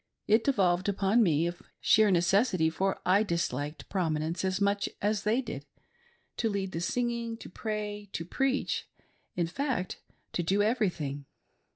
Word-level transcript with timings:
It 0.27 0.43
devolved 0.43 0.89
upon 0.89 1.21
me— 1.21 1.45
of 1.47 1.61
sheer 1.79 2.09
necessity, 2.09 2.71
for 2.71 2.99
I 3.05 3.21
disliked 3.21 3.87
prominence 3.87 4.43
as 4.43 4.59
much 4.59 4.89
as 4.99 5.21
they 5.21 5.43
did— 5.43 5.63
to 6.37 6.49
lead 6.49 6.71
the 6.71 6.81
singing, 6.81 7.37
to 7.37 7.47
pray, 7.51 8.09
to 8.13 8.25
preach, 8.25 8.89
in 9.35 9.45
fact, 9.45 10.01
to 10.33 10.41
do 10.41 10.63
everything. 10.63 11.25